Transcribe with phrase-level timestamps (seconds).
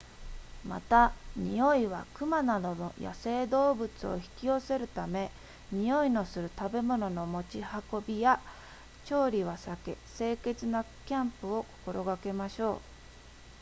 [0.65, 5.29] また匂いは熊などの野生動物を引き寄せるため
[5.71, 7.59] 匂いのする食べ物の持ち
[7.91, 8.41] 運びや
[9.05, 12.79] 調理は避け清潔なキャンプを心がけましょう